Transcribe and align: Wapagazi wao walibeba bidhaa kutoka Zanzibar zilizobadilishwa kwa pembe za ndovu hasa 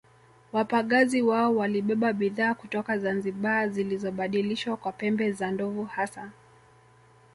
Wapagazi 0.51 1.21
wao 1.21 1.55
walibeba 1.55 2.13
bidhaa 2.13 2.53
kutoka 2.53 2.97
Zanzibar 2.97 3.69
zilizobadilishwa 3.69 4.77
kwa 4.77 4.91
pembe 4.91 5.31
za 5.31 5.51
ndovu 5.51 5.83
hasa 5.85 6.31